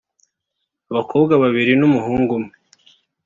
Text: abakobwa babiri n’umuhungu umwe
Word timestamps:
abakobwa 0.91 1.33
babiri 1.43 1.73
n’umuhungu 1.79 2.31
umwe 2.39 2.55